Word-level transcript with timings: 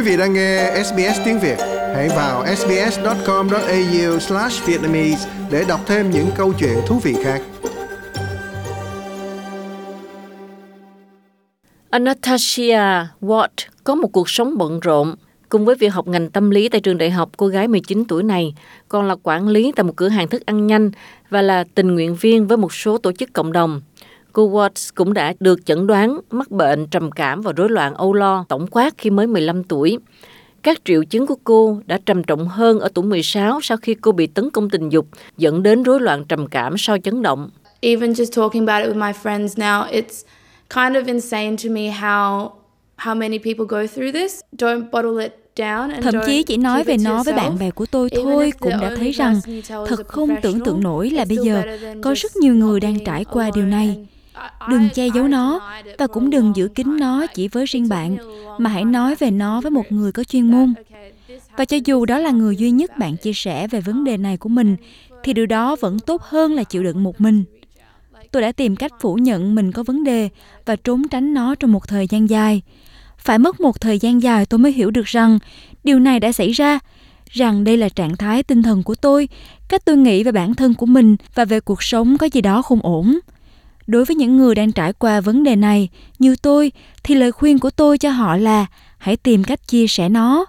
Quý 0.00 0.06
vị 0.06 0.16
đang 0.16 0.32
nghe 0.32 0.82
SBS 0.84 1.20
tiếng 1.24 1.40
Việt, 1.40 1.56
hãy 1.94 2.08
vào 2.08 2.46
sbs.com.au/vietnamese 2.56 5.28
để 5.50 5.64
đọc 5.68 5.80
thêm 5.86 6.10
những 6.10 6.26
câu 6.36 6.52
chuyện 6.58 6.78
thú 6.86 6.98
vị 6.98 7.14
khác. 7.24 7.42
Anastasia 11.90 12.80
Watt 13.20 13.48
có 13.84 13.94
một 13.94 14.08
cuộc 14.12 14.30
sống 14.30 14.58
bận 14.58 14.80
rộn. 14.80 15.14
Cùng 15.48 15.64
với 15.64 15.74
việc 15.74 15.88
học 15.88 16.08
ngành 16.08 16.30
tâm 16.30 16.50
lý 16.50 16.68
tại 16.68 16.80
trường 16.80 16.98
đại 16.98 17.10
học, 17.10 17.30
cô 17.36 17.46
gái 17.46 17.68
19 17.68 18.04
tuổi 18.04 18.22
này 18.22 18.54
còn 18.88 19.08
là 19.08 19.16
quản 19.22 19.48
lý 19.48 19.72
tại 19.76 19.84
một 19.84 19.92
cửa 19.96 20.08
hàng 20.08 20.28
thức 20.28 20.46
ăn 20.46 20.66
nhanh 20.66 20.90
và 21.30 21.42
là 21.42 21.64
tình 21.74 21.94
nguyện 21.94 22.14
viên 22.14 22.46
với 22.46 22.56
một 22.56 22.74
số 22.74 22.98
tổ 22.98 23.12
chức 23.12 23.32
cộng 23.32 23.52
đồng. 23.52 23.80
Cô 24.32 24.50
Watts 24.50 24.90
cũng 24.94 25.14
đã 25.14 25.34
được 25.40 25.66
chẩn 25.66 25.86
đoán 25.86 26.20
mắc 26.30 26.50
bệnh 26.50 26.86
trầm 26.86 27.10
cảm 27.10 27.40
và 27.40 27.52
rối 27.52 27.68
loạn 27.68 27.94
âu 27.94 28.14
lo 28.14 28.44
tổng 28.48 28.66
quát 28.70 28.94
khi 28.98 29.10
mới 29.10 29.26
15 29.26 29.64
tuổi. 29.64 29.98
Các 30.62 30.78
triệu 30.84 31.04
chứng 31.04 31.26
của 31.26 31.36
cô 31.44 31.80
đã 31.86 31.98
trầm 32.06 32.24
trọng 32.24 32.48
hơn 32.48 32.80
ở 32.80 32.88
tuổi 32.94 33.04
16 33.04 33.60
sau 33.60 33.76
khi 33.76 33.94
cô 33.94 34.12
bị 34.12 34.26
tấn 34.26 34.50
công 34.50 34.70
tình 34.70 34.88
dục, 34.88 35.06
dẫn 35.36 35.62
đến 35.62 35.82
rối 35.82 36.00
loạn 36.00 36.24
trầm 36.24 36.46
cảm 36.46 36.78
sau 36.78 36.98
chấn 36.98 37.22
động. 37.22 37.50
Even 37.80 38.12
just 38.12 38.42
talking 38.42 38.66
about 38.66 38.86
it 38.86 38.96
with 38.96 39.06
my 39.06 39.12
friends 39.22 39.48
now, 39.48 39.90
it's 39.90 40.24
kind 40.68 40.96
of 40.96 41.06
insane 41.06 41.56
to 41.56 41.70
me 41.70 41.90
how 42.00 42.50
how 42.96 43.14
many 43.14 43.38
people 43.38 43.64
go 43.68 43.86
through 43.86 44.14
this. 44.14 44.40
Don't 44.58 44.90
bottle 44.90 45.22
it 45.24 45.40
Thậm 46.02 46.14
chí 46.26 46.42
chỉ 46.42 46.56
nói 46.56 46.84
về 46.84 46.96
nó 46.96 47.22
với 47.22 47.34
bạn 47.34 47.58
bè 47.58 47.70
của 47.70 47.86
tôi 47.86 48.08
thôi 48.22 48.52
cũng 48.60 48.72
đã 48.80 48.92
thấy 48.96 49.10
rằng 49.10 49.40
thật 49.64 50.08
không 50.08 50.36
tưởng 50.42 50.60
tượng 50.60 50.82
nổi 50.82 51.10
là 51.10 51.24
bây 51.28 51.38
giờ 51.44 51.62
có 52.02 52.14
rất 52.16 52.36
nhiều 52.36 52.54
người 52.54 52.80
đang 52.80 53.04
trải 53.04 53.24
qua 53.24 53.50
điều 53.54 53.66
này. 53.66 54.06
Đừng 54.68 54.88
che 54.94 55.08
giấu 55.14 55.28
nó 55.28 55.70
và 55.98 56.06
cũng 56.06 56.30
đừng 56.30 56.56
giữ 56.56 56.68
kín 56.68 56.96
nó 57.00 57.26
chỉ 57.26 57.48
với 57.48 57.66
riêng 57.66 57.88
bạn, 57.88 58.16
mà 58.58 58.70
hãy 58.70 58.84
nói 58.84 59.14
về 59.14 59.30
nó 59.30 59.60
với 59.60 59.70
một 59.70 59.92
người 59.92 60.12
có 60.12 60.24
chuyên 60.24 60.50
môn. 60.50 60.74
Và 61.56 61.64
cho 61.64 61.76
dù 61.84 62.04
đó 62.04 62.18
là 62.18 62.30
người 62.30 62.56
duy 62.56 62.70
nhất 62.70 62.98
bạn 62.98 63.16
chia 63.16 63.32
sẻ 63.32 63.68
về 63.68 63.80
vấn 63.80 64.04
đề 64.04 64.16
này 64.16 64.36
của 64.36 64.48
mình, 64.48 64.76
thì 65.22 65.32
điều 65.32 65.46
đó 65.46 65.76
vẫn 65.80 65.98
tốt 65.98 66.22
hơn 66.22 66.52
là 66.52 66.64
chịu 66.64 66.82
đựng 66.82 67.02
một 67.02 67.20
mình. 67.20 67.44
Tôi 68.30 68.42
đã 68.42 68.52
tìm 68.52 68.76
cách 68.76 68.92
phủ 69.00 69.14
nhận 69.14 69.54
mình 69.54 69.72
có 69.72 69.82
vấn 69.82 70.04
đề 70.04 70.28
và 70.66 70.76
trốn 70.76 71.08
tránh 71.08 71.34
nó 71.34 71.54
trong 71.54 71.72
một 71.72 71.88
thời 71.88 72.06
gian 72.06 72.30
dài. 72.30 72.62
Phải 73.18 73.38
mất 73.38 73.60
một 73.60 73.80
thời 73.80 73.98
gian 73.98 74.22
dài 74.22 74.46
tôi 74.46 74.58
mới 74.58 74.72
hiểu 74.72 74.90
được 74.90 75.06
rằng 75.06 75.38
điều 75.84 75.98
này 75.98 76.20
đã 76.20 76.32
xảy 76.32 76.52
ra, 76.52 76.78
rằng 77.30 77.64
đây 77.64 77.76
là 77.76 77.88
trạng 77.88 78.16
thái 78.16 78.42
tinh 78.42 78.62
thần 78.62 78.82
của 78.82 78.94
tôi, 78.94 79.28
cách 79.68 79.84
tôi 79.84 79.96
nghĩ 79.96 80.22
về 80.22 80.32
bản 80.32 80.54
thân 80.54 80.74
của 80.74 80.86
mình 80.86 81.16
và 81.34 81.44
về 81.44 81.60
cuộc 81.60 81.82
sống 81.82 82.18
có 82.18 82.28
gì 82.32 82.40
đó 82.40 82.62
không 82.62 82.80
ổn. 82.82 83.18
Đối 83.86 84.04
với 84.04 84.16
những 84.16 84.36
người 84.36 84.54
đang 84.54 84.72
trải 84.72 84.92
qua 84.92 85.20
vấn 85.20 85.42
đề 85.42 85.56
này 85.56 85.88
như 86.18 86.36
tôi, 86.42 86.72
thì 87.02 87.14
lời 87.14 87.32
khuyên 87.32 87.58
của 87.58 87.70
tôi 87.70 87.98
cho 87.98 88.10
họ 88.10 88.36
là 88.36 88.66
hãy 88.98 89.16
tìm 89.16 89.44
cách 89.44 89.68
chia 89.68 89.86
sẻ 89.86 90.08
nó. 90.08 90.46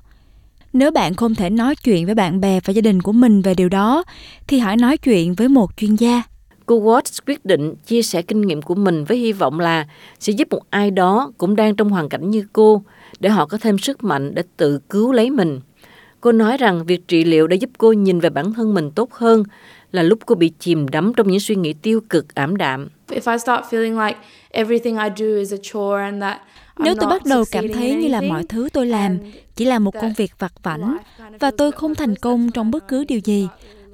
Nếu 0.73 0.91
bạn 0.91 1.13
không 1.13 1.35
thể 1.35 1.49
nói 1.49 1.75
chuyện 1.75 2.05
với 2.05 2.15
bạn 2.15 2.41
bè 2.41 2.59
và 2.65 2.71
gia 2.71 2.81
đình 2.81 3.01
của 3.01 3.11
mình 3.11 3.41
về 3.41 3.53
điều 3.53 3.69
đó, 3.69 4.03
thì 4.47 4.59
hãy 4.59 4.77
nói 4.77 4.97
chuyện 4.97 5.33
với 5.33 5.47
một 5.47 5.77
chuyên 5.77 5.95
gia. 5.95 6.23
Cô 6.65 6.81
Watts 6.81 7.19
quyết 7.27 7.45
định 7.45 7.75
chia 7.85 8.01
sẻ 8.01 8.21
kinh 8.21 8.41
nghiệm 8.41 8.61
của 8.61 8.75
mình 8.75 9.03
với 9.03 9.17
hy 9.17 9.31
vọng 9.31 9.59
là 9.59 9.87
sẽ 10.19 10.33
giúp 10.33 10.47
một 10.51 10.61
ai 10.69 10.91
đó 10.91 11.31
cũng 11.37 11.55
đang 11.55 11.75
trong 11.75 11.89
hoàn 11.89 12.09
cảnh 12.09 12.29
như 12.29 12.45
cô 12.53 12.83
để 13.19 13.29
họ 13.29 13.45
có 13.45 13.57
thêm 13.57 13.77
sức 13.77 14.03
mạnh 14.03 14.35
để 14.35 14.43
tự 14.57 14.79
cứu 14.89 15.11
lấy 15.11 15.29
mình. 15.29 15.59
Cô 16.21 16.31
nói 16.31 16.57
rằng 16.57 16.85
việc 16.85 17.07
trị 17.07 17.23
liệu 17.23 17.47
đã 17.47 17.55
giúp 17.55 17.69
cô 17.77 17.93
nhìn 17.93 18.19
về 18.19 18.29
bản 18.29 18.53
thân 18.53 18.73
mình 18.73 18.91
tốt 18.91 19.13
hơn 19.13 19.43
là 19.91 20.03
lúc 20.03 20.19
cô 20.25 20.35
bị 20.35 20.51
chìm 20.59 20.87
đắm 20.87 21.13
trong 21.17 21.27
những 21.27 21.39
suy 21.39 21.55
nghĩ 21.55 21.73
tiêu 21.73 22.01
cực, 22.09 22.35
ảm 22.35 22.57
đạm. 22.57 22.89
Nếu 26.79 26.95
tôi 26.99 27.09
bắt 27.09 27.25
đầu 27.25 27.43
cảm 27.51 27.73
thấy 27.73 27.95
như 27.95 28.07
là 28.07 28.21
mọi 28.21 28.43
thứ 28.49 28.69
tôi 28.73 28.85
làm 28.85 29.17
chỉ 29.55 29.65
là 29.65 29.79
một 29.79 29.93
công 30.01 30.13
việc 30.13 30.31
vặt 30.39 30.53
vảnh 30.63 30.97
và 31.39 31.51
tôi 31.57 31.71
không 31.71 31.95
thành 31.95 32.15
công 32.15 32.51
trong 32.51 32.71
bất 32.71 32.87
cứ 32.87 33.03
điều 33.03 33.19
gì 33.19 33.47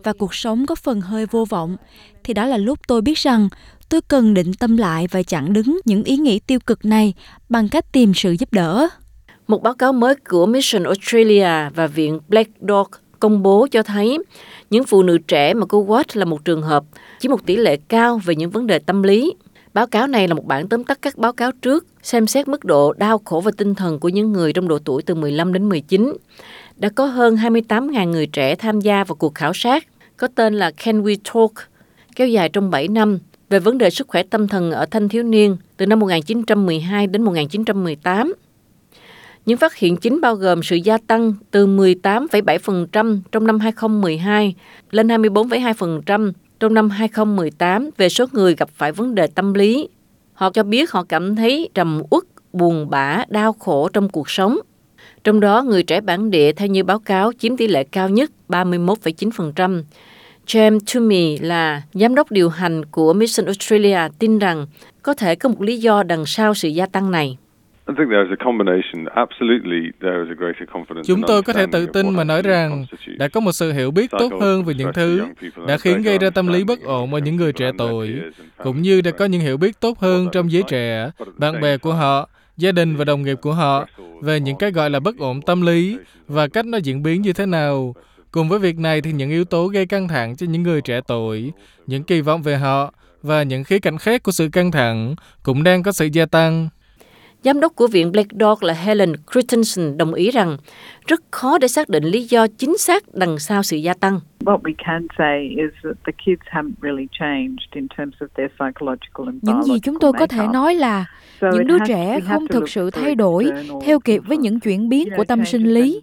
và 0.04 0.14
cuộc 0.14 0.36
sống 0.36 0.66
có 0.66 0.76
phần 0.76 1.02
hơi 1.02 1.26
vô 1.26 1.46
vọng 1.46 1.78
thì 2.24 2.34
đó 2.34 2.46
là 2.46 2.58
lúc 2.58 2.80
tôi 2.88 3.02
biết 3.02 3.18
rằng 3.18 3.50
tôi 3.90 4.02
cần 4.02 4.34
định 4.34 4.54
tâm 4.54 4.78
lại 4.78 5.08
và 5.12 5.24
chặn 5.24 5.54
đứng 5.54 5.80
những 5.86 6.04
ý 6.04 6.18
nghĩ 6.18 6.40
tiêu 6.40 6.60
cực 6.60 6.86
này 6.86 7.14
bằng 7.50 7.70
cách 7.70 7.92
tìm 7.92 8.14
sự 8.14 8.36
giúp 8.40 8.54
đỡ. 8.54 8.88
Một 9.48 9.64
báo 9.64 9.74
cáo 9.74 9.94
mới 9.94 10.16
của 10.16 10.46
Mission 10.46 10.84
Australia 10.84 11.70
và 11.76 11.88
viện 11.88 12.20
Black 12.28 12.52
Dog 12.68 12.88
công 13.20 13.44
bố 13.44 13.68
cho 13.72 13.84
thấy 13.84 14.18
những 14.70 14.84
phụ 14.84 15.04
nữ 15.04 15.18
trẻ 15.18 15.54
mà 15.54 15.66
cô 15.66 15.86
Watt 15.86 16.04
là 16.14 16.26
một 16.26 16.46
trường 16.46 16.62
hợp, 16.62 16.84
chỉ 17.20 17.30
một 17.30 17.46
tỷ 17.46 17.56
lệ 17.56 17.78
cao 17.88 18.22
về 18.26 18.36
những 18.36 18.50
vấn 18.50 18.68
đề 18.68 18.80
tâm 18.80 19.04
lý. 19.04 19.34
Báo 19.74 19.88
cáo 19.88 20.08
này 20.08 20.28
là 20.28 20.34
một 20.34 20.46
bản 20.46 20.70
tóm 20.70 20.84
tắt 20.84 21.00
các 21.02 21.18
báo 21.18 21.34
cáo 21.34 21.52
trước, 21.52 21.86
xem 22.04 22.28
xét 22.28 22.48
mức 22.48 22.66
độ 22.66 22.94
đau 22.94 23.22
khổ 23.26 23.40
và 23.40 23.52
tinh 23.58 23.76
thần 23.76 24.00
của 24.00 24.10
những 24.10 24.34
người 24.34 24.54
trong 24.54 24.68
độ 24.68 24.80
tuổi 24.80 25.02
từ 25.02 25.16
15 25.16 25.54
đến 25.54 25.70
19. 25.70 26.14
Đã 26.76 26.90
có 26.90 27.06
hơn 27.06 27.36
28.000 27.36 28.10
người 28.10 28.28
trẻ 28.28 28.56
tham 28.56 28.82
gia 28.82 29.04
vào 29.04 29.16
cuộc 29.16 29.36
khảo 29.36 29.54
sát, 29.54 29.88
có 30.18 30.28
tên 30.36 30.54
là 30.54 30.72
Can 30.72 31.04
We 31.04 31.16
Talk, 31.34 31.52
kéo 32.16 32.28
dài 32.28 32.50
trong 32.50 32.70
7 32.70 32.88
năm, 32.88 33.20
về 33.50 33.60
vấn 33.60 33.78
đề 33.78 33.90
sức 33.90 34.08
khỏe 34.08 34.24
tâm 34.24 34.48
thần 34.48 34.72
ở 34.72 34.86
thanh 34.86 35.10
thiếu 35.10 35.24
niên 35.24 35.58
từ 35.78 35.86
năm 35.86 36.00
1912 36.00 37.08
đến 37.08 37.22
1918. 37.22 38.34
Những 39.48 39.58
phát 39.58 39.76
hiện 39.76 39.98
chính 39.98 40.22
bao 40.22 40.36
gồm 40.36 40.64
sự 40.64 40.76
gia 40.76 40.98
tăng 40.98 41.34
từ 41.52 41.68
18,7% 41.68 43.20
trong 43.32 43.48
năm 43.48 43.60
2012 43.60 44.56
lên 44.92 45.08
24,2% 45.08 46.32
trong 46.60 46.74
năm 46.74 46.90
2018 46.90 47.90
về 47.98 48.10
số 48.10 48.26
người 48.32 48.56
gặp 48.56 48.70
phải 48.74 48.92
vấn 48.92 49.16
đề 49.16 49.28
tâm 49.28 49.54
lý. 49.54 49.88
Họ 50.34 50.52
cho 50.52 50.64
biết 50.64 50.92
họ 50.92 51.04
cảm 51.04 51.36
thấy 51.36 51.70
trầm 51.74 52.02
uất, 52.10 52.24
buồn 52.54 52.90
bã, 52.90 53.24
đau 53.28 53.54
khổ 53.54 53.90
trong 53.94 54.10
cuộc 54.10 54.30
sống. 54.30 54.60
Trong 55.24 55.40
đó, 55.40 55.64
người 55.64 55.84
trẻ 55.84 56.02
bản 56.02 56.32
địa 56.32 56.52
theo 56.52 56.68
như 56.68 56.84
báo 56.84 57.00
cáo 57.00 57.32
chiếm 57.40 57.58
tỷ 57.58 57.68
lệ 57.68 57.84
cao 57.84 58.10
nhất 58.10 58.32
31,9%. 58.50 59.84
James 60.48 60.80
Toomey 60.94 61.38
là 61.38 61.82
giám 61.94 62.16
đốc 62.16 62.32
điều 62.32 62.50
hành 62.50 62.86
của 62.86 63.14
Mission 63.14 63.46
Australia 63.46 64.00
tin 64.20 64.40
rằng 64.40 64.68
có 65.02 65.14
thể 65.14 65.36
có 65.36 65.50
một 65.50 65.62
lý 65.62 65.78
do 65.78 66.04
đằng 66.04 66.26
sau 66.26 66.54
sự 66.54 66.70
gia 66.70 66.86
tăng 66.86 67.12
này. 67.12 67.38
Chúng 71.06 71.22
tôi 71.28 71.44
có 71.44 71.54
thể 71.54 71.66
tự 71.72 71.86
tin 71.86 72.10
mà 72.10 72.24
nói 72.24 72.42
rằng 72.42 72.86
đã 73.18 73.28
có 73.28 73.40
một 73.40 73.52
sự 73.52 73.72
hiểu 73.72 73.92
biết 73.92 74.12
tốt 74.12 74.34
hơn 74.42 74.64
về 74.64 74.74
những 74.74 74.94
thứ 74.94 75.22
đã 75.68 75.78
khiến 75.78 76.02
gây 76.02 76.18
ra 76.18 76.30
tâm 76.30 76.48
lý 76.48 76.64
bất 76.64 76.82
ổn 76.82 77.14
ở 77.14 77.20
những 77.20 77.36
người 77.36 77.54
trẻ 77.54 77.72
tuổi, 77.78 78.22
cũng 78.64 78.82
như 78.82 79.02
đã 79.02 79.12
có 79.12 79.26
những 79.26 79.42
hiểu 79.42 79.58
biết 79.58 79.80
tốt 79.80 80.00
hơn 80.00 80.28
trong 80.32 80.52
giới 80.52 80.64
trẻ, 80.64 81.12
bạn 81.38 81.62
bè 81.62 81.78
của 81.78 81.94
họ, 81.94 82.30
gia 82.58 82.72
đình 82.72 82.96
và 82.96 83.06
đồng 83.06 83.24
nghiệp 83.24 83.38
của 83.42 83.54
họ 83.54 83.88
về 84.22 84.40
những 84.40 84.58
cái 84.58 84.72
gọi 84.72 84.90
là 84.90 85.00
bất 85.00 85.18
ổn 85.18 85.42
tâm 85.42 85.62
lý 85.62 85.98
và 86.28 86.48
cách 86.48 86.66
nó 86.66 86.78
diễn 86.78 87.04
biến 87.04 87.22
như 87.22 87.34
thế 87.34 87.46
nào. 87.46 87.96
Cùng 88.32 88.50
với 88.50 88.60
việc 88.60 88.78
này 88.78 89.02
thì 89.02 89.12
những 89.12 89.30
yếu 89.30 89.46
tố 89.46 89.68
gây 89.68 89.86
căng 89.86 90.08
thẳng 90.08 90.36
cho 90.36 90.48
những 90.50 90.64
người 90.64 90.82
trẻ 90.82 91.02
tuổi, 91.08 91.52
những 91.88 92.04
kỳ 92.04 92.22
vọng 92.22 92.42
về 92.42 92.58
họ 92.58 92.94
và 93.24 93.44
những 93.44 93.64
khía 93.64 93.80
cạnh 93.80 93.98
khác 93.98 94.24
của 94.24 94.32
sự 94.32 94.50
căng 94.52 94.72
thẳng 94.72 95.16
cũng 95.44 95.64
đang 95.64 95.84
có 95.84 95.92
sự 95.92 96.10
gia 96.14 96.26
tăng. 96.26 96.70
Giám 97.48 97.60
đốc 97.60 97.76
của 97.76 97.88
viện 97.88 98.12
Black 98.12 98.32
Dog 98.40 98.58
là 98.62 98.74
Helen 98.74 99.14
Christensen 99.32 99.98
đồng 99.98 100.14
ý 100.14 100.32
rằng 100.32 100.58
rất 101.08 101.22
khó 101.32 101.58
để 101.58 101.68
xác 101.68 101.90
định 101.90 102.04
lý 102.04 102.24
do 102.24 102.48
chính 102.48 102.78
xác 102.78 103.04
đằng 103.14 103.40
sau 103.40 103.64
sự 103.64 103.78
gia 103.78 103.94
tăng. 103.94 104.20
Những 109.42 109.64
gì 109.64 109.80
chúng 109.84 110.00
tôi 110.00 110.14
có 110.20 110.28
thể 110.28 110.48
nói 110.54 110.76
là 110.76 111.06
những 111.42 111.68
đứa 111.68 111.78
trẻ 111.88 112.20
không 112.20 112.48
thực 112.48 112.70
sự 112.70 112.92
thay 112.92 113.16
đổi 113.16 113.52
theo 113.86 114.00
kịp 114.00 114.22
với 114.28 114.38
những 114.38 114.60
chuyển 114.60 114.90
biến 114.90 115.10
của 115.18 115.24
tâm 115.24 115.46
sinh 115.46 115.64
lý. 115.64 116.02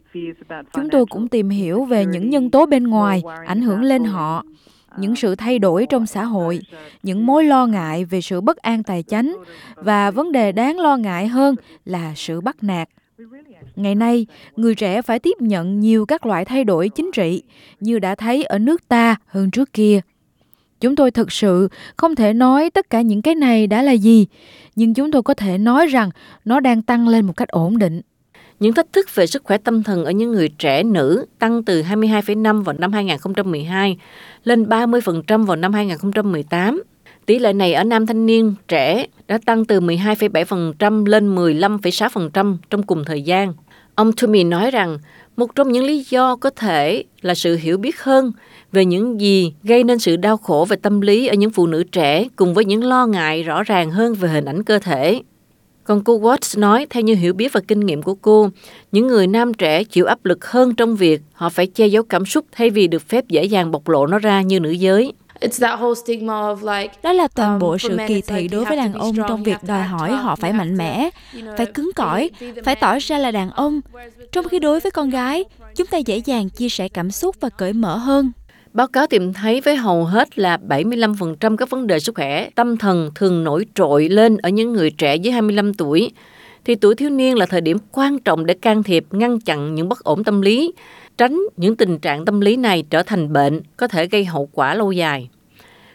Chúng 0.73 0.91
tôi 0.91 1.07
cũng 1.07 1.29
tìm 1.29 1.49
hiểu 1.49 1.85
về 1.85 2.07
những 2.07 2.31
nhân 2.31 2.51
tố 2.51 2.67
bên 2.67 2.85
ngoài 2.85 3.23
ảnh 3.47 3.61
hưởng 3.61 3.83
lên 3.83 4.05
họ 4.05 4.45
những 4.99 5.17
sự 5.17 5.35
thay 5.35 5.59
đổi 5.59 5.87
trong 5.87 6.07
xã 6.07 6.25
hội, 6.25 6.61
những 7.03 7.27
mối 7.27 7.45
lo 7.45 7.67
ngại 7.67 8.05
về 8.05 8.21
sự 8.21 8.41
bất 8.41 8.57
an 8.57 8.83
tài 8.83 9.03
chánh 9.03 9.37
và 9.75 10.11
vấn 10.11 10.33
đề 10.33 10.53
đáng 10.53 10.79
lo 10.79 10.97
ngại 10.97 11.29
hơn 11.29 11.55
là 11.85 12.13
sự 12.17 12.41
bắt 12.41 12.57
nạt. 12.63 12.89
Ngày 13.77 13.95
nay, 13.95 14.27
người 14.57 14.75
trẻ 14.75 15.03
phải 15.03 15.19
tiếp 15.19 15.37
nhận 15.41 15.81
nhiều 15.81 16.07
các 16.07 16.27
loại 16.27 16.45
thay 16.45 16.65
đổi 16.65 16.89
chính 16.89 17.11
trị, 17.13 17.43
như 17.81 17.99
đã 17.99 18.15
thấy 18.15 18.45
ở 18.45 18.59
nước 18.59 18.89
ta 18.89 19.17
hơn 19.27 19.51
trước 19.51 19.73
kia. 19.73 20.01
Chúng 20.81 20.97
tôi 20.97 21.11
thực 21.11 21.33
sự 21.33 21.69
không 21.97 22.15
thể 22.15 22.33
nói 22.33 22.71
tất 22.71 22.91
cả 22.91 23.01
những 23.01 23.23
cái 23.23 23.35
này 23.35 23.67
đã 23.67 23.83
là 23.83 23.93
gì, 23.93 24.27
nhưng 24.77 24.95
chúng 24.95 25.11
tôi 25.13 25.23
có 25.23 25.35
thể 25.35 25.59
nói 25.59 25.87
rằng 25.87 26.11
nó 26.45 26.61
đang 26.61 26.83
tăng 26.83 27.09
lên 27.09 27.27
một 27.27 27.33
cách 27.37 27.49
ổn 27.49 27.79
định 27.79 28.01
những 28.61 28.75
thách 28.75 28.93
thức 28.93 29.15
về 29.15 29.27
sức 29.27 29.45
khỏe 29.45 29.59
tâm 29.59 29.83
thần 29.83 30.05
ở 30.05 30.11
những 30.11 30.33
người 30.33 30.49
trẻ 30.49 30.83
nữ 30.83 31.27
tăng 31.39 31.65
từ 31.65 31.83
22,5 31.83 32.63
vào 32.63 32.75
năm 32.79 32.93
2012 32.93 33.99
lên 34.45 34.65
30% 34.65 35.45
vào 35.47 35.57
năm 35.57 35.73
2018. 35.73 36.83
Tỷ 37.27 37.39
lệ 37.39 37.53
này 37.53 37.75
ở 37.75 37.85
nam 37.85 38.07
thanh 38.07 38.27
niên 38.27 38.55
trẻ 38.69 39.07
đã 39.29 39.39
tăng 39.47 39.65
từ 39.65 39.81
12,7% 39.81 41.07
lên 41.07 41.35
15,6% 41.35 42.57
trong 42.71 42.83
cùng 42.83 43.05
thời 43.05 43.23
gian. 43.23 43.55
Ông 43.95 44.13
Toomey 44.13 44.45
nói 44.45 44.71
rằng 44.71 44.99
một 45.37 45.55
trong 45.55 45.73
những 45.73 45.85
lý 45.85 46.05
do 46.11 46.37
có 46.37 46.51
thể 46.51 47.05
là 47.23 47.35
sự 47.35 47.57
hiểu 47.57 47.79
biết 47.79 48.01
hơn 48.01 48.33
về 48.73 48.85
những 48.85 49.21
gì 49.21 49.55
gây 49.63 49.85
nên 49.85 49.99
sự 49.99 50.17
đau 50.17 50.37
khổ 50.37 50.67
về 50.69 50.77
tâm 50.77 51.01
lý 51.01 51.27
ở 51.27 51.35
những 51.35 51.51
phụ 51.51 51.67
nữ 51.67 51.85
trẻ 51.85 52.29
cùng 52.37 52.55
với 52.55 52.65
những 52.65 52.85
lo 52.85 53.07
ngại 53.07 53.43
rõ 53.43 53.63
ràng 53.63 53.91
hơn 53.91 54.15
về 54.15 54.29
hình 54.29 54.45
ảnh 54.45 54.65
cơ 54.65 54.79
thể. 54.79 55.21
Còn 55.85 56.05
cô 56.05 56.21
Watts 56.21 56.61
nói, 56.61 56.87
theo 56.91 57.03
như 57.03 57.15
hiểu 57.15 57.33
biết 57.33 57.53
và 57.53 57.61
kinh 57.69 57.81
nghiệm 57.81 58.03
của 58.03 58.15
cô, 58.15 58.49
những 58.93 59.07
người 59.07 59.27
nam 59.27 59.55
trẻ 59.55 59.85
chịu 59.85 60.07
áp 60.07 60.25
lực 60.25 60.47
hơn 60.47 60.75
trong 60.75 60.97
việc 60.97 61.21
họ 61.33 61.49
phải 61.49 61.67
che 61.67 61.87
giấu 61.87 62.03
cảm 62.03 62.27
xúc 62.27 62.45
thay 62.53 62.71
vì 62.71 62.87
được 62.87 63.09
phép 63.09 63.29
dễ 63.29 63.45
dàng 63.45 63.71
bộc 63.71 63.89
lộ 63.89 64.07
nó 64.07 64.19
ra 64.19 64.43
như 64.43 64.61
nữ 64.61 64.71
giới. 64.71 65.13
Đó 67.03 67.13
là 67.13 67.29
toàn 67.29 67.59
bộ 67.59 67.79
sự 67.79 67.97
kỳ 68.09 68.21
thị 68.21 68.49
đối 68.49 68.65
với 68.65 68.77
đàn 68.77 68.93
ông 68.93 69.17
trong 69.29 69.43
việc 69.43 69.57
đòi 69.67 69.83
hỏi 69.83 70.13
họ 70.13 70.37
phải 70.37 70.53
mạnh 70.53 70.77
mẽ, 70.77 71.11
phải 71.57 71.67
cứng 71.67 71.91
cỏi, 71.97 72.31
phải 72.65 72.77
tỏ 72.77 72.99
ra 72.99 73.19
là 73.19 73.31
đàn 73.31 73.51
ông. 73.51 73.81
Trong 74.33 74.49
khi 74.49 74.59
đối 74.59 74.81
với 74.81 74.91
con 74.91 75.11
gái, 75.11 75.45
chúng 75.77 75.87
ta 75.87 75.99
dễ 75.99 76.17
dàng 76.25 76.49
chia 76.49 76.69
sẻ 76.69 76.89
cảm 76.89 77.11
xúc 77.11 77.37
và 77.41 77.49
cởi 77.49 77.73
mở 77.73 77.97
hơn. 77.97 78.33
Báo 78.75 78.87
cáo 78.87 79.07
tìm 79.07 79.33
thấy 79.33 79.61
với 79.61 79.77
hầu 79.77 80.05
hết 80.05 80.39
là 80.39 80.59
75% 80.69 81.57
các 81.57 81.71
vấn 81.71 81.87
đề 81.87 81.99
sức 81.99 82.15
khỏe 82.15 82.51
tâm 82.55 82.77
thần 82.77 83.11
thường 83.15 83.45
nổi 83.45 83.67
trội 83.75 84.09
lên 84.09 84.37
ở 84.37 84.49
những 84.49 84.73
người 84.73 84.91
trẻ 84.91 85.17
dưới 85.17 85.33
25 85.33 85.75
tuổi. 85.75 86.11
Thì 86.65 86.75
tuổi 86.75 86.95
thiếu 86.95 87.11
niên 87.11 87.39
là 87.39 87.47
thời 87.47 87.61
điểm 87.61 87.79
quan 87.93 88.19
trọng 88.19 88.47
để 88.47 88.55
can 88.55 88.83
thiệp, 88.83 89.05
ngăn 89.11 89.41
chặn 89.41 89.75
những 89.75 89.89
bất 89.89 90.05
ổn 90.05 90.25
tâm 90.25 90.41
lý, 90.41 90.73
tránh 91.17 91.43
những 91.57 91.77
tình 91.77 91.99
trạng 91.99 92.25
tâm 92.25 92.41
lý 92.41 92.57
này 92.57 92.85
trở 92.91 93.03
thành 93.03 93.33
bệnh 93.33 93.61
có 93.77 93.89
thể 93.89 94.07
gây 94.07 94.25
hậu 94.25 94.49
quả 94.53 94.75
lâu 94.75 94.93
dài. 94.93 95.29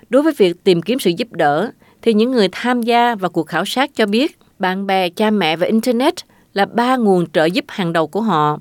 Đối 0.09 0.23
với 0.23 0.33
việc 0.37 0.63
tìm 0.63 0.81
kiếm 0.81 0.99
sự 0.99 1.11
giúp 1.17 1.27
đỡ, 1.31 1.71
thì 2.01 2.13
những 2.13 2.31
người 2.31 2.49
tham 2.51 2.81
gia 2.81 3.15
vào 3.15 3.29
cuộc 3.29 3.47
khảo 3.47 3.65
sát 3.65 3.91
cho 3.95 4.05
biết 4.05 4.39
bạn 4.59 4.87
bè, 4.87 5.09
cha 5.09 5.31
mẹ 5.31 5.55
và 5.55 5.67
Internet 5.67 6.13
là 6.53 6.65
ba 6.65 6.95
nguồn 6.95 7.25
trợ 7.31 7.45
giúp 7.45 7.65
hàng 7.67 7.93
đầu 7.93 8.07
của 8.07 8.21
họ. 8.21 8.59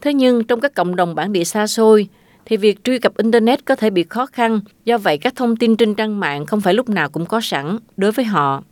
Thế 0.00 0.14
nhưng 0.14 0.44
trong 0.44 0.60
các 0.60 0.74
cộng 0.74 0.96
đồng 0.96 1.14
bản 1.14 1.32
địa 1.32 1.44
xa 1.44 1.66
xôi, 1.66 2.08
thì 2.46 2.56
việc 2.56 2.84
truy 2.84 2.98
cập 2.98 3.16
Internet 3.16 3.64
có 3.64 3.76
thể 3.76 3.90
bị 3.90 4.04
khó 4.08 4.26
khăn, 4.26 4.60
do 4.84 4.98
vậy 4.98 5.18
các 5.18 5.36
thông 5.36 5.56
tin 5.56 5.76
trên 5.76 5.94
trang 5.94 6.20
mạng 6.20 6.46
không 6.46 6.60
phải 6.60 6.74
lúc 6.74 6.88
nào 6.88 7.08
cũng 7.08 7.26
có 7.26 7.40
sẵn 7.40 7.78
đối 7.96 8.12
với 8.12 8.24
họ. 8.24 8.62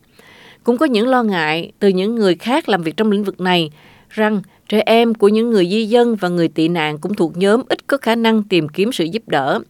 Cũng 0.65 0.79
có 0.79 0.87
những 0.87 1.09
lo 1.09 1.23
ngại 1.23 1.73
từ 1.79 1.89
những 1.89 2.15
người 2.15 2.35
khác 2.35 2.69
làm 2.69 2.83
việc 2.83 2.97
trong 2.97 3.11
lĩnh 3.11 3.25
vực 3.25 3.41
này 3.41 3.71
rằng 4.11 4.43
trẻ 4.69 4.83
em 4.87 5.15
của 5.15 5.29
những 5.29 5.51
người 5.51 5.69
di 5.71 5.85
dân 5.85 6.17
và 6.17 6.29
người 6.29 6.49
tị 6.49 6.69
nạn 6.69 6.99
cũng 6.99 7.15
thuộc 7.15 7.37
nhóm 7.37 7.63
ít 7.69 7.87
có 7.87 7.97
khả 7.97 8.15
năng 8.15 8.43
tìm 8.43 8.69
kiếm 8.69 8.93
sự 8.93 9.05
giúp 9.05 9.23
đỡ. 9.27 9.61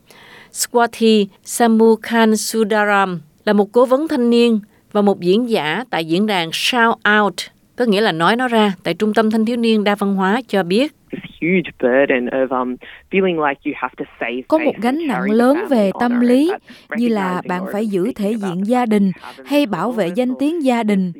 Swati 0.52 1.26
Samukhan 1.44 2.36
Sudaram 2.36 3.20
là 3.44 3.52
một 3.52 3.72
cố 3.72 3.86
vấn 3.86 4.08
thanh 4.08 4.30
niên 4.30 4.60
và 4.92 5.02
một 5.02 5.20
diễn 5.20 5.50
giả 5.50 5.84
tại 5.90 6.04
diễn 6.04 6.26
đàn 6.26 6.50
Shout 6.52 6.98
Out, 7.20 7.34
có 7.76 7.84
nghĩa 7.84 8.00
là 8.00 8.12
nói 8.12 8.36
nó 8.36 8.48
ra, 8.48 8.74
tại 8.82 8.94
Trung 8.94 9.14
tâm 9.14 9.30
Thanh 9.30 9.46
thiếu 9.46 9.56
niên 9.56 9.84
đa 9.84 9.94
văn 9.94 10.14
hóa 10.14 10.40
cho 10.48 10.62
biết 10.62 10.92
có 14.48 14.58
một 14.58 14.74
gánh 14.82 15.06
nặng 15.06 15.30
lớn 15.30 15.58
về 15.70 15.90
tâm 16.00 16.20
lý 16.20 16.52
như 16.96 17.08
là 17.08 17.42
bạn 17.48 17.64
phải 17.72 17.86
giữ 17.86 18.12
thể 18.12 18.32
diện 18.32 18.66
gia 18.66 18.86
đình 18.86 19.12
hay 19.46 19.66
bảo 19.66 19.92
vệ 19.92 20.08
danh 20.14 20.34
tiếng 20.38 20.64
gia 20.64 20.82
đình. 20.82 21.12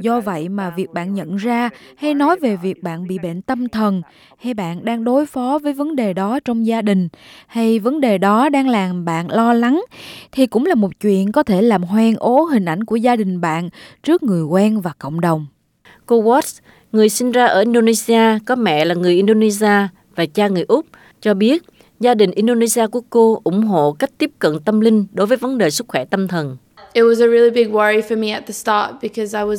do 0.00 0.20
vậy 0.20 0.48
mà 0.48 0.70
việc 0.70 0.90
bạn 0.92 1.14
nhận 1.14 1.36
ra 1.36 1.70
hay 1.98 2.14
nói 2.14 2.36
về 2.40 2.56
việc 2.56 2.82
bạn 2.82 3.06
bị 3.08 3.18
bệnh 3.22 3.42
tâm 3.42 3.68
thần 3.68 4.02
hay 4.38 4.54
bạn 4.54 4.84
đang 4.84 5.04
đối 5.04 5.26
phó 5.26 5.58
với 5.62 5.72
vấn 5.72 5.96
đề 5.96 6.12
đó 6.12 6.40
trong 6.44 6.66
gia 6.66 6.82
đình 6.82 7.08
hay 7.46 7.78
vấn 7.78 8.00
đề 8.00 8.18
đó 8.18 8.48
đang 8.48 8.68
làm 8.68 9.04
bạn 9.04 9.30
lo 9.30 9.52
lắng 9.52 9.82
thì 10.32 10.46
cũng 10.46 10.66
là 10.66 10.74
một 10.74 11.00
chuyện 11.00 11.32
có 11.32 11.42
thể 11.42 11.62
làm 11.62 11.82
hoen 11.82 12.14
ố 12.18 12.42
hình 12.42 12.64
ảnh 12.64 12.84
của 12.84 12.96
gia 12.96 13.16
đình 13.16 13.40
bạn 13.40 13.68
trước 14.02 14.22
người 14.22 14.42
quen 14.42 14.80
và 14.80 14.92
cộng 14.98 15.20
đồng. 15.20 15.46
Cô 16.06 16.22
Watts 16.22 16.60
người 16.92 17.08
sinh 17.08 17.32
ra 17.32 17.46
ở 17.46 17.60
Indonesia, 17.60 18.38
có 18.46 18.56
mẹ 18.56 18.84
là 18.84 18.94
người 18.94 19.14
Indonesia 19.14 19.88
và 20.16 20.26
cha 20.34 20.48
người 20.48 20.64
Úc, 20.68 20.86
cho 21.20 21.34
biết 21.34 21.62
gia 22.00 22.14
đình 22.14 22.30
Indonesia 22.30 22.86
của 22.86 23.00
cô 23.10 23.40
ủng 23.44 23.62
hộ 23.62 23.92
cách 23.92 24.10
tiếp 24.18 24.30
cận 24.38 24.58
tâm 24.64 24.80
linh 24.80 25.06
đối 25.12 25.26
với 25.26 25.36
vấn 25.36 25.58
đề 25.58 25.70
sức 25.70 25.86
khỏe 25.88 26.04
tâm 26.04 26.28
thần. 26.28 26.56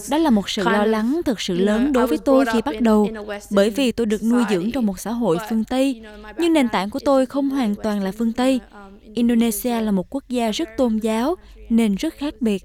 Đó 0.10 0.18
là 0.18 0.30
một 0.30 0.50
sự 0.50 0.64
lo 0.64 0.86
lắng 0.86 1.22
thực 1.26 1.42
sự 1.42 1.58
lớn 1.58 1.94
đối 1.94 2.08
với 2.08 2.18
tôi 2.18 2.46
khi 2.54 2.60
bắt 2.66 2.82
đầu, 2.82 3.10
bởi 3.52 3.70
vì 3.70 3.92
tôi 3.92 4.06
được 4.06 4.24
nuôi 4.24 4.44
dưỡng 4.50 4.72
trong 4.72 4.86
một 4.86 5.00
xã 5.00 5.12
hội 5.12 5.38
phương 5.50 5.64
Tây, 5.64 6.02
nhưng 6.38 6.54
nền 6.54 6.70
tảng 6.70 6.90
của 6.90 7.00
tôi 7.06 7.26
không 7.26 7.50
hoàn 7.50 7.76
toàn 7.76 8.04
là 8.04 8.12
phương 8.12 8.34
Tây. 8.34 8.60
Indonesia 9.14 9.82
là 9.82 9.92
một 9.92 10.08
quốc 10.10 10.24
gia 10.30 10.52
rất 10.52 10.70
tôn 10.78 10.98
giáo, 10.98 11.36
nên 11.70 11.96
rất 11.96 12.14
khác 12.18 12.34
biệt. 12.40 12.64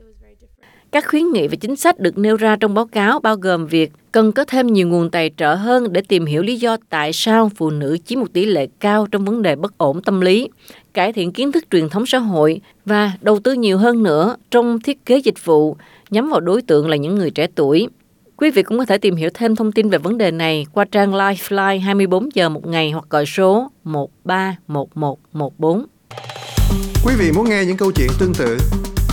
Các 0.93 1.09
khuyến 1.09 1.33
nghị 1.33 1.49
và 1.49 1.57
chính 1.61 1.77
sách 1.77 1.99
được 1.99 2.19
nêu 2.19 2.37
ra 2.37 2.57
trong 2.57 2.75
báo 2.75 2.87
cáo 2.87 3.21
bao 3.21 3.37
gồm 3.37 3.67
việc 3.67 3.93
cần 4.13 4.33
có 4.33 4.45
thêm 4.45 4.67
nhiều 4.67 4.89
nguồn 4.89 5.11
tài 5.11 5.31
trợ 5.37 5.55
hơn 5.55 5.93
để 5.93 6.01
tìm 6.09 6.27
hiểu 6.27 6.43
lý 6.43 6.57
do 6.57 6.77
tại 6.91 7.13
sao 7.13 7.51
phụ 7.57 7.71
nữ 7.71 7.99
chiếm 8.05 8.21
một 8.21 8.33
tỷ 8.33 8.45
lệ 8.45 8.67
cao 8.81 9.07
trong 9.13 9.25
vấn 9.25 9.43
đề 9.43 9.57
bất 9.57 9.79
ổn 9.79 10.03
tâm 10.03 10.21
lý, 10.21 10.49
cải 10.95 11.13
thiện 11.13 11.33
kiến 11.33 11.53
thức 11.53 11.65
truyền 11.71 11.89
thống 11.89 12.07
xã 12.07 12.19
hội 12.19 12.61
và 12.85 13.13
đầu 13.21 13.41
tư 13.41 13.53
nhiều 13.53 13.79
hơn 13.79 14.03
nữa 14.03 14.37
trong 14.51 14.81
thiết 14.81 15.07
kế 15.07 15.19
dịch 15.19 15.45
vụ 15.45 15.77
nhắm 16.11 16.31
vào 16.31 16.41
đối 16.41 16.63
tượng 16.63 16.89
là 16.89 16.97
những 16.97 17.15
người 17.15 17.31
trẻ 17.31 17.47
tuổi. 17.55 17.89
Quý 18.37 18.51
vị 18.51 18.63
cũng 18.63 18.79
có 18.79 18.85
thể 18.85 18.99
tìm 18.99 19.17
hiểu 19.17 19.31
thêm 19.35 19.57
thông 19.57 19.73
tin 19.73 19.91
về 19.91 19.99
vấn 19.99 20.19
đề 20.19 20.31
này 20.31 20.67
qua 20.73 20.85
trang 20.85 21.15
Lifeline 21.15 21.81
24 21.81 22.29
giờ 22.35 22.49
một 22.49 22.67
ngày 22.67 22.91
hoặc 22.91 23.05
gọi 23.11 23.27
số 23.27 23.71
131114. 23.85 25.85
Quý 27.05 27.15
vị 27.19 27.33
muốn 27.35 27.49
nghe 27.49 27.65
những 27.65 27.77
câu 27.77 27.93
chuyện 27.93 28.09
tương 28.21 28.35
tự 28.35 28.59